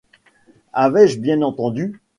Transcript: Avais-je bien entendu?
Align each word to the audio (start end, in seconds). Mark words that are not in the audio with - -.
Avais-je 0.73 1.19
bien 1.21 1.43
entendu? 1.43 2.01